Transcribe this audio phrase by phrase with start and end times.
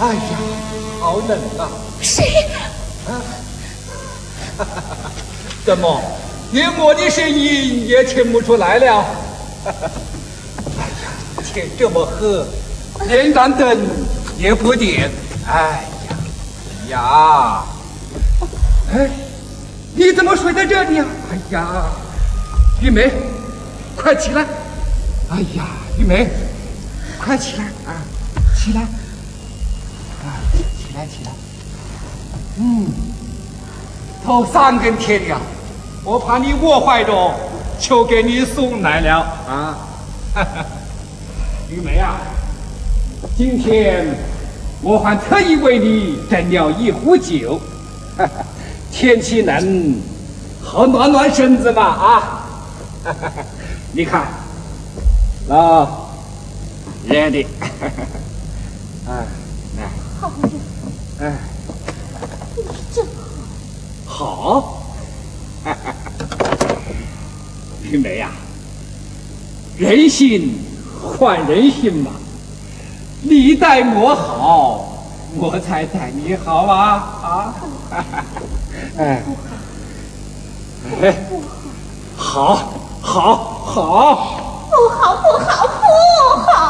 [0.00, 0.20] 哎呀，
[0.98, 1.68] 好冷啊！
[2.00, 2.24] 谁？
[3.06, 3.20] 啊，
[5.62, 6.00] 怎么，
[6.52, 9.04] 连我的声音也听不出来了？
[9.66, 13.78] 哎呀，天这么黑，连盏灯
[14.38, 15.10] 也不点。
[15.46, 15.84] 哎
[16.88, 17.64] 呀，呀，
[18.94, 19.10] 哎，
[19.94, 21.06] 你怎么睡在这里啊？
[21.30, 21.90] 哎呀，
[22.80, 23.12] 玉梅，
[23.96, 24.46] 快起来！
[25.28, 25.66] 哎呀，
[25.98, 26.26] 玉梅，
[27.22, 28.00] 快起来啊！
[28.56, 28.86] 起来，
[32.62, 32.86] 嗯，
[34.22, 35.40] 头三更天亮，
[36.04, 37.34] 我怕你饿坏着，
[37.78, 39.78] 就给你送来了啊。
[41.70, 42.16] 玉梅啊，
[43.34, 44.14] 今天
[44.82, 47.58] 我还特意为你斟了一壶酒，
[48.92, 49.94] 天气冷，
[50.62, 52.46] 好暖暖身子嘛啊。
[53.92, 54.26] 你看。
[55.48, 55.88] 啊，
[57.08, 57.46] 热的，
[59.08, 59.26] 哎，
[59.78, 59.88] 来，
[60.20, 61.32] 好热，哎，
[64.20, 64.82] 好，
[65.64, 65.72] 好，
[67.82, 68.28] 玉梅呀，
[69.78, 70.60] 人心
[71.02, 72.10] 换人心嘛，
[73.22, 75.06] 你待我好，
[75.38, 77.54] 我才待你好啊啊，
[78.98, 79.22] 哎，
[81.00, 81.16] 哎，
[82.14, 82.56] 好，
[83.00, 84.36] 好，好。
[84.68, 85.80] 不好，不好，不
[86.42, 86.60] 好！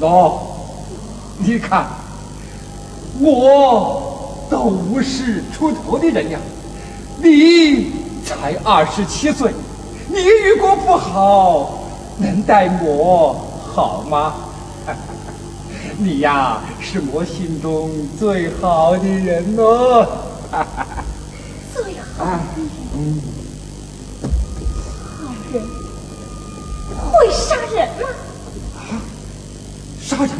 [0.00, 0.32] 喏，
[1.36, 1.86] 你看，
[3.22, 6.38] 我都五十出头的人呀，
[7.22, 7.92] 你
[8.24, 9.52] 才二十七岁，
[10.08, 10.16] 你
[10.48, 11.78] 如果不好，
[12.18, 13.34] 能待我
[13.72, 14.34] 好吗？
[15.98, 20.06] 你呀，是我心中最好的人哦，
[21.72, 21.82] 最
[22.18, 22.68] 好的人。
[22.96, 23.20] 嗯。
[25.52, 25.62] 人
[27.10, 28.08] 会杀人吗？
[28.74, 28.80] 啊，
[30.00, 30.30] 杀人？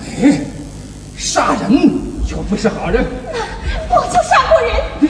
[0.00, 0.40] 哎，
[1.32, 1.70] 杀人
[2.26, 3.06] 就不是好人。
[3.88, 4.70] 那我就杀过人。
[4.98, 5.08] 你，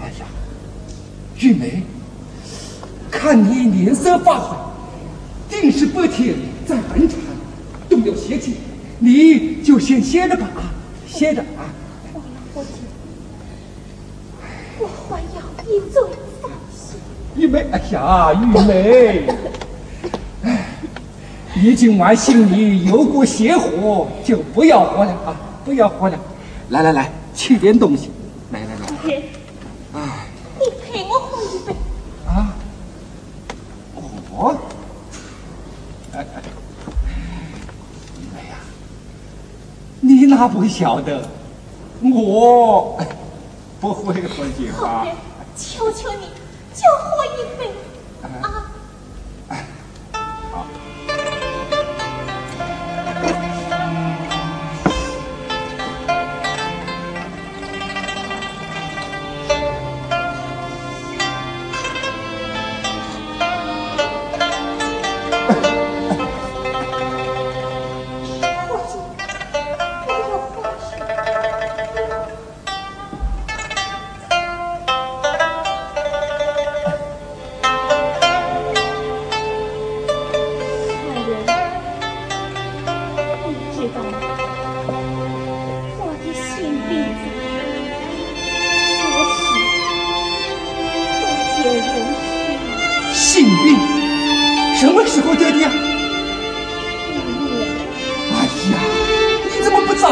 [0.00, 0.26] 哎呀，
[1.40, 1.82] 玉梅，
[3.10, 4.56] 看你脸色发灰，
[5.48, 7.18] 定是白天在奔产，
[7.88, 8.58] 动了邪气。
[9.00, 10.70] 你就先歇着吧，啊，
[11.04, 11.66] 歇着啊。
[17.34, 19.36] 玉梅，哎呀，玉梅，哎，
[21.58, 25.34] 你今晚心里有股邪火，就不要活了啊！
[25.64, 26.18] 不要活了，
[26.68, 28.10] 来来来，吃点东西，
[28.50, 28.86] 来来来。
[29.94, 30.26] 哎，
[30.60, 31.72] 你陪我喝一杯。
[32.26, 32.54] 啊，
[34.30, 34.54] 我，
[36.12, 36.42] 哎哎，
[38.20, 38.56] 玉梅呀，
[40.00, 41.26] 你哪不晓得，
[42.02, 43.00] 我
[43.80, 45.06] 不会喝酒啊？
[45.56, 46.26] 求求你。
[46.76, 47.72] 就喝一杯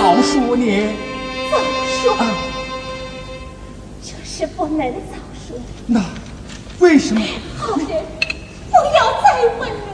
[0.05, 0.87] 早说你
[1.51, 1.57] 早
[2.03, 2.15] 说
[4.03, 5.17] 这是不能早
[5.49, 5.57] 说
[5.87, 6.05] 那
[6.79, 7.23] 为什么？
[7.57, 9.94] 好人不要再问了。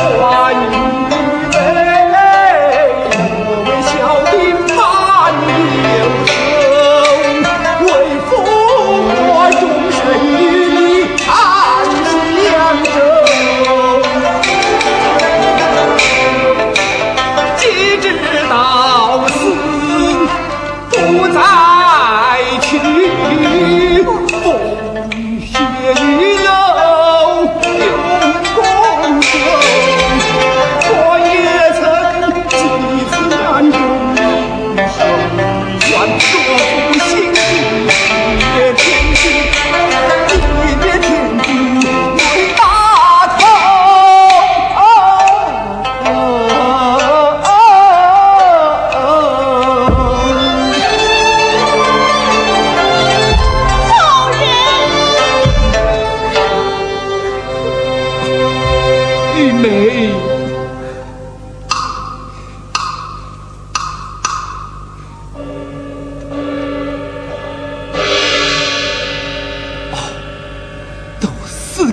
[0.00, 0.79] 欢迎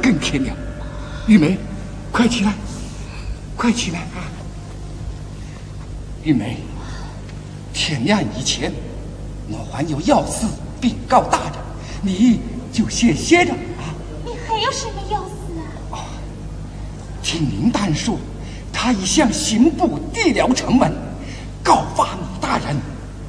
[0.08, 0.56] 更天亮。
[1.28, 1.58] 玉梅，
[2.14, 2.54] 快起来，
[3.58, 4.24] 快起来啊！
[6.24, 6.60] 玉梅，
[7.74, 8.72] 天亮以前，
[9.50, 10.46] 我还有要事
[10.80, 11.54] 禀告大人，
[12.02, 12.40] 你
[12.72, 13.92] 就先歇着啊。
[14.24, 15.92] 你还有什么要事啊？
[15.92, 16.00] 哦
[17.22, 18.18] 听林丹说，
[18.72, 20.90] 他已向刑部递了呈文，
[21.62, 22.78] 告发你大人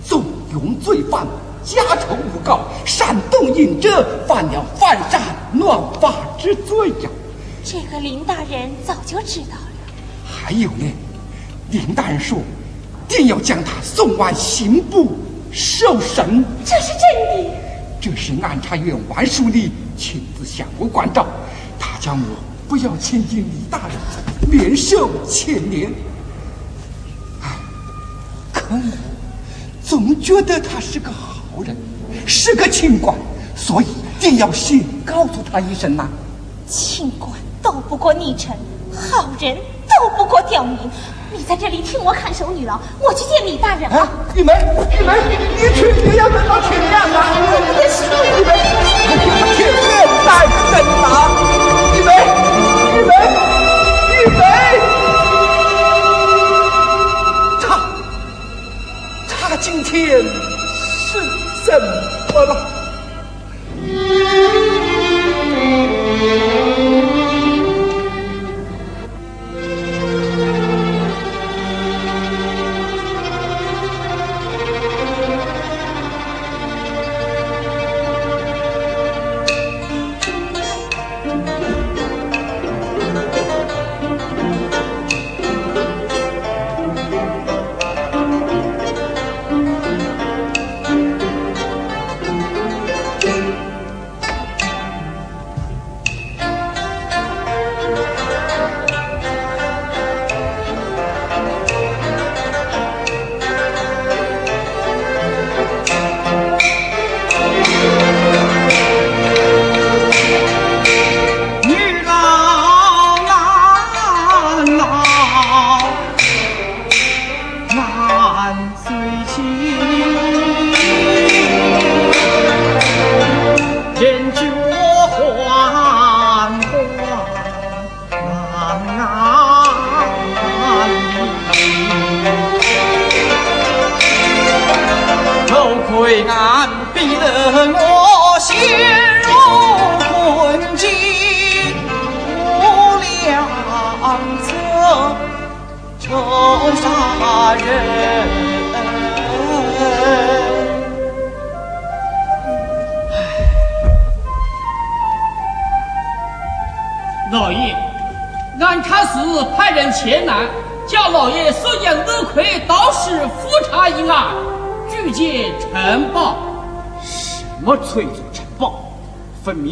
[0.04, 0.22] 纵
[0.52, 1.26] 容罪犯，
[1.64, 5.20] 家仇诬告，煽动隐者，犯了犯上
[5.55, 7.11] 乱法之罪呀。
[7.65, 9.73] 这个林大人早就知道了。
[10.25, 10.85] 还有呢，
[11.71, 12.39] 林大人说。
[13.09, 15.17] 定要将他送往刑部
[15.50, 17.55] 受审，这是真的。
[17.99, 21.27] 这是安察院王书立亲自向我关照，
[21.79, 22.21] 他叫我
[22.69, 23.97] 不要亲近李大人，
[24.50, 25.91] 免受牵连。
[27.41, 27.56] 哎，
[28.53, 28.83] 可我
[29.83, 31.75] 总觉得他是个好人，
[32.27, 33.17] 是个清官，
[33.56, 33.87] 所以
[34.28, 36.06] 定要先告诉他一声呐。
[36.66, 37.32] 清官
[37.62, 38.54] 斗不过逆臣，
[38.94, 40.76] 好人斗不过刁民。
[41.32, 44.06] 你在这里听我看守女郎，我去见李大人啊！
[44.34, 45.14] 玉梅，玉梅，
[45.56, 47.25] 你去也要等到天亮啊！
[47.80, 48.52] 也是玉梅，
[49.56, 49.88] 天亮
[50.26, 50.44] 再
[50.76, 51.08] 等啊！
[51.97, 52.12] 玉梅，
[52.99, 53.11] 玉梅，
[54.12, 54.42] 玉梅，
[57.62, 57.80] 他，
[59.26, 61.18] 他今天是
[61.64, 61.80] 怎
[62.35, 62.67] 么了？
[66.28, 66.67] Thank you.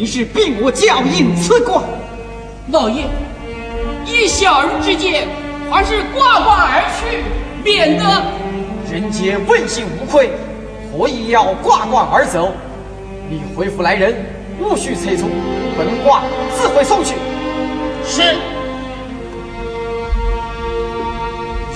[0.07, 1.83] 是逼我教引此官，
[2.71, 3.03] 老爷，
[4.05, 5.27] 依小人之见，
[5.69, 7.23] 还是挂冠而去，
[7.63, 8.03] 免得
[8.91, 10.31] 人皆问心无愧，
[10.91, 12.51] 何以要挂冠而走？
[13.29, 14.15] 你回府来人，
[14.59, 15.27] 无需催促，
[15.77, 16.23] 本官
[16.57, 17.13] 自会送去。
[18.05, 18.21] 是。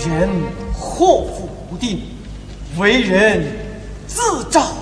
[0.09, 0.29] 人
[0.73, 2.01] 祸福无定，
[2.79, 3.43] 为人
[4.13, 4.75] 自找。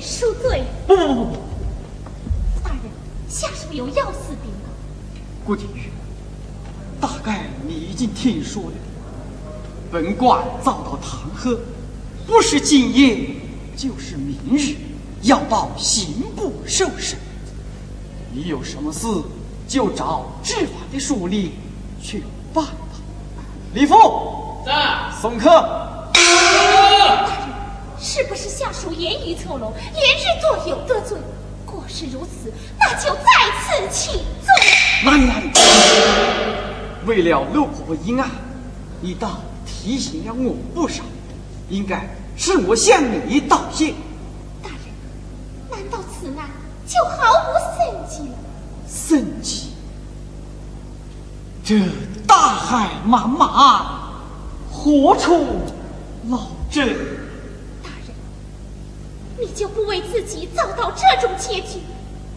[0.00, 0.62] 恕罪。
[0.86, 1.36] 不不不不不，
[2.62, 2.82] 大人，
[3.28, 4.68] 下属有要事禀告。
[5.44, 5.90] 顾廷玉，
[7.00, 8.72] 大概你已经听说了，
[9.90, 11.58] 本官遭到弹劾，
[12.26, 13.30] 不是今夜
[13.76, 14.76] 就是明日
[15.22, 17.18] 要报刑部受审。
[18.38, 19.08] 你有什么事
[19.66, 21.48] 就找执法的书吏
[22.00, 22.22] 去
[22.54, 22.72] 办吧。
[23.74, 24.72] 李父，在
[25.20, 25.50] 送客。
[27.98, 31.18] 是不是下属言语错漏，连日作有得罪？
[31.66, 33.20] 果是如此，那就再
[33.60, 34.54] 次请罪。
[35.04, 35.50] 哪里哪里？
[37.06, 38.30] 为了六婆婆阴案，
[39.00, 41.02] 你倒提醒了我不少，
[41.68, 43.92] 应该是我向你道谢。
[44.62, 44.78] 大人，
[45.68, 46.48] 难道此案
[46.88, 48.34] 就毫无生机了？
[48.88, 49.74] 生机？
[51.62, 51.78] 这
[52.26, 53.84] 大海茫茫，
[54.72, 55.44] 何处
[56.28, 56.96] 捞针？
[59.38, 61.80] 你就不为自己遭到这种结局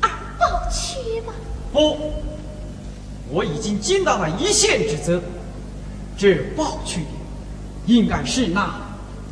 [0.02, 1.34] 而抱屈吗？
[1.72, 2.12] 不，
[3.30, 5.22] 我已经尽到了一线之责，
[6.18, 7.08] 这暴去的
[7.86, 8.70] 应该是那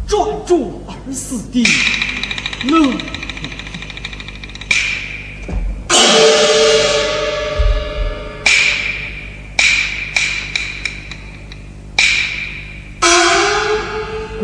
[0.07, 1.63] 专注而死的
[2.63, 3.18] 乐。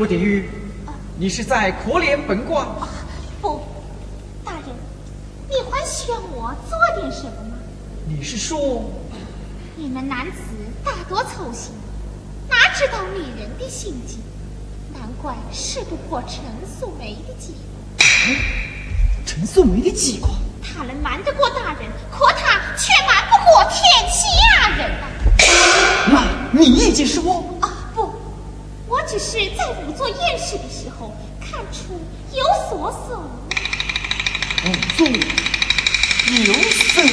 [0.05, 0.47] 郭定玉，
[1.17, 2.63] 你是在可怜本官？
[3.41, 3.59] 不，
[4.43, 4.65] 大人，
[5.49, 7.57] 你还需要我做点什么吗？
[8.07, 8.83] 你是说，
[9.75, 10.37] 你们男子
[10.83, 11.71] 大多粗心，
[12.47, 14.19] 哪知道女人的心计？
[14.93, 16.43] 难怪事不过陈
[16.79, 18.31] 素梅的计划。
[19.25, 25.07] 陈素梅的计划，他能瞒得过大人，可他却瞒不过天下人呐、
[26.11, 27.54] 那你意见是我
[29.17, 31.93] 只是在仵作验尸的时候看出
[32.33, 33.17] 有所损。
[34.61, 37.07] 仵作有色路。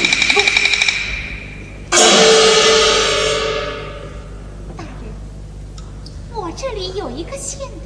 [4.77, 5.15] 大人，
[6.35, 7.77] 我这里有一个线头，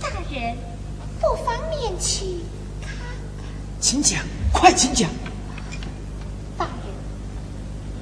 [0.00, 0.56] 大人
[1.20, 2.44] 不方便去。
[3.80, 4.20] 请讲，
[4.52, 5.10] 快请讲。
[6.56, 6.94] 大人，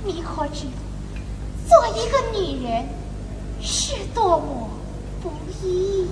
[0.05, 0.67] 你可知
[1.67, 2.87] 做一个女人
[3.63, 4.69] 是多么
[5.25, 5.31] 不
[5.67, 6.07] 易？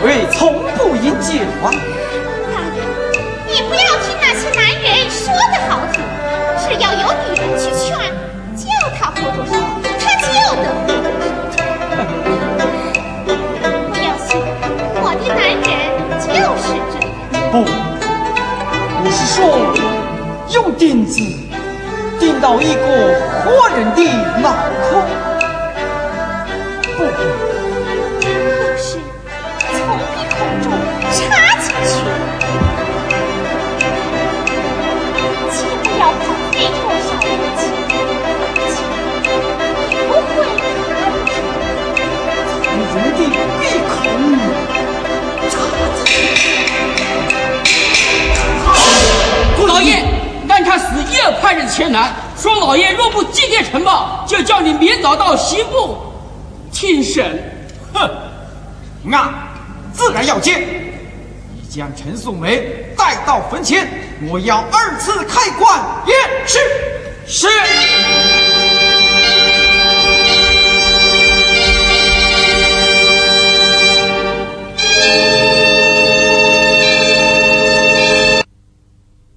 [0.00, 0.38] 陆奎从
[0.78, 1.28] 不饮酒
[1.62, 1.70] 啊。
[2.50, 2.80] 大人，
[3.46, 6.00] 你不要听那些男人说的好听，
[6.58, 7.84] 只要有女人去劝，
[8.56, 8.64] 叫
[8.98, 9.52] 他喝多少，
[9.98, 11.58] 他就得喝多少。
[13.90, 14.28] 不要信，
[15.02, 15.68] 我的男人
[16.18, 16.24] 就
[16.56, 17.08] 是这样。
[17.52, 17.54] 不，
[19.04, 19.38] 我是说
[20.54, 21.20] 用钉子
[22.18, 22.80] 钉到一个
[23.44, 24.00] 活人的
[24.40, 24.48] 脑
[24.88, 24.88] 壳，
[26.96, 26.98] 不
[31.10, 31.16] 插
[31.60, 31.90] 进去，
[35.50, 36.14] 既不要花
[36.52, 37.26] 费多少力
[37.58, 37.60] 气，
[39.90, 41.28] 也不会看出。
[42.62, 43.18] 从人的
[43.58, 43.92] 鼻孔
[45.50, 45.52] 插
[45.96, 45.98] 进
[46.36, 46.38] 去。
[49.66, 49.90] 老爷，
[50.48, 55.98] 按他死也派人前来，说老爷若不祭奠城堡，就叫你明早到刑部
[56.72, 57.52] 听审。
[57.92, 58.08] 哼，
[59.02, 59.28] 那
[59.92, 60.89] 自然要见。
[61.70, 63.88] 将陈素梅带到坟前
[64.28, 66.58] 我要二次开棺验尸。
[67.26, 68.49] 是。